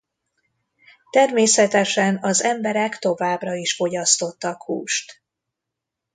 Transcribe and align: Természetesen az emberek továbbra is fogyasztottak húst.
Természetesen 1.09 2.17
az 2.21 2.43
emberek 2.43 2.97
továbbra 2.99 3.53
is 3.55 3.75
fogyasztottak 3.75 4.63
húst. 4.63 5.23